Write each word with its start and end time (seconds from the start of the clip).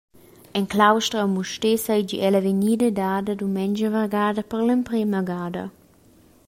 En 0.59 0.63
claustra 0.73 1.17
a 1.21 1.27
Mustér 1.33 1.75
seigi 1.85 2.17
ella 2.27 2.41
vegnida 2.47 2.87
dada 3.01 3.33
dumengia 3.41 3.93
vargada 3.97 4.41
per 4.49 4.59
l’emprema 4.65 5.21
gada. 5.31 5.63